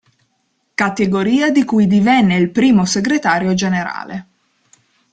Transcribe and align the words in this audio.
Categoria 0.73 1.51
di 1.51 1.63
cui 1.63 1.85
divenne 1.85 2.35
il 2.35 2.49
primo 2.49 2.85
segretario 2.85 3.53
generale. 3.53 4.27